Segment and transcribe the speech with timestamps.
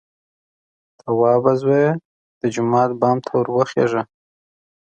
[0.99, 1.89] _توابه زويه!
[2.39, 4.01] د جومات بام ته ور وخېژه!